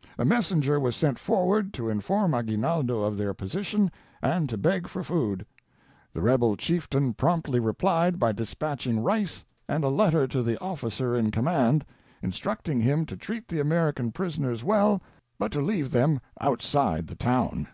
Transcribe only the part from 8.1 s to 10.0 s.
by de spatching rice and a